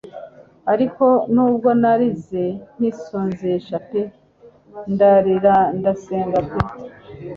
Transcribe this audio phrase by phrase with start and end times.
[0.73, 2.43] Ariko nubwo narize
[2.77, 4.01] nkisonzesha pe
[4.93, 6.59] ndarira ndasenga pe